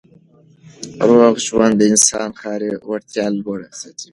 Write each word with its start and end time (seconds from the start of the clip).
روغ 1.07 1.35
ژوند 1.45 1.73
د 1.77 1.81
انسان 1.91 2.29
کاري 2.41 2.71
وړتیا 2.89 3.25
لوړه 3.39 3.69
ساتي. 3.79 4.09